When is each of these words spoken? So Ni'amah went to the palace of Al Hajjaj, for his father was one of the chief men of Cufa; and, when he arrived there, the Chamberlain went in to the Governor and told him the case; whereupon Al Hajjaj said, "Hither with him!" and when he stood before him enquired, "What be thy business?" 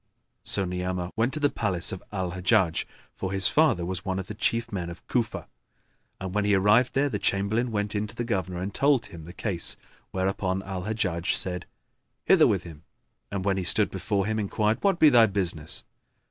So 0.41 0.65
Ni'amah 0.65 1.11
went 1.15 1.31
to 1.33 1.39
the 1.39 1.51
palace 1.51 1.91
of 1.91 2.01
Al 2.11 2.31
Hajjaj, 2.31 2.85
for 3.15 3.31
his 3.31 3.47
father 3.47 3.85
was 3.85 4.03
one 4.03 4.17
of 4.17 4.25
the 4.25 4.33
chief 4.33 4.71
men 4.71 4.89
of 4.89 5.05
Cufa; 5.07 5.45
and, 6.19 6.33
when 6.33 6.43
he 6.43 6.55
arrived 6.55 6.95
there, 6.95 7.07
the 7.07 7.19
Chamberlain 7.19 7.69
went 7.69 7.93
in 7.93 8.07
to 8.07 8.15
the 8.15 8.23
Governor 8.23 8.59
and 8.61 8.73
told 8.73 9.05
him 9.05 9.25
the 9.25 9.31
case; 9.31 9.77
whereupon 10.09 10.63
Al 10.63 10.85
Hajjaj 10.85 11.35
said, 11.35 11.67
"Hither 12.25 12.47
with 12.47 12.63
him!" 12.63 12.81
and 13.29 13.45
when 13.45 13.57
he 13.57 13.63
stood 13.63 13.91
before 13.91 14.25
him 14.25 14.39
enquired, 14.39 14.79
"What 14.81 14.97
be 14.97 15.09
thy 15.09 15.27
business?" 15.27 15.83